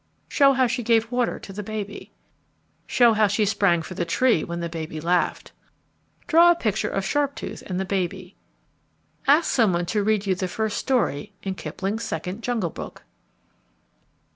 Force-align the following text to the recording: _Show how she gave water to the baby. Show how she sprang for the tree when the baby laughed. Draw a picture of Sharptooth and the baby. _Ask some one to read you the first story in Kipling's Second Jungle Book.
_Show 0.31 0.53
how 0.53 0.65
she 0.65 0.81
gave 0.81 1.11
water 1.11 1.37
to 1.37 1.53
the 1.53 1.61
baby. 1.61 2.11
Show 2.87 3.13
how 3.13 3.27
she 3.27 3.45
sprang 3.45 3.83
for 3.83 3.93
the 3.93 4.03
tree 4.03 4.43
when 4.43 4.59
the 4.59 4.67
baby 4.67 4.99
laughed. 4.99 5.51
Draw 6.25 6.49
a 6.49 6.55
picture 6.55 6.89
of 6.89 7.05
Sharptooth 7.05 7.61
and 7.67 7.79
the 7.79 7.85
baby. 7.85 8.35
_Ask 9.27 9.43
some 9.43 9.73
one 9.73 9.85
to 9.85 10.01
read 10.03 10.25
you 10.25 10.33
the 10.33 10.47
first 10.47 10.79
story 10.79 11.33
in 11.43 11.53
Kipling's 11.53 12.03
Second 12.03 12.41
Jungle 12.41 12.71
Book. 12.71 13.03